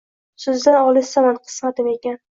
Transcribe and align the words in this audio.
Sizdan 0.45 0.79
olisdaman 0.87 1.37
qismatim 1.45 1.91
ekan 1.97 2.21